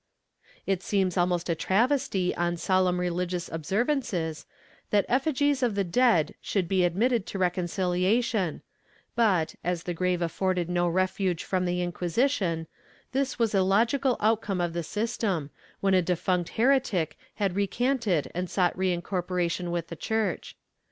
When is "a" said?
1.47-1.53, 13.53-13.61, 15.93-16.01